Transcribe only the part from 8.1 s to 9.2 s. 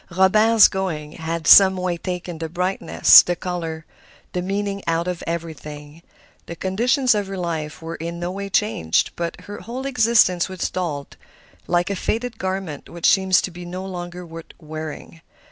no way changed,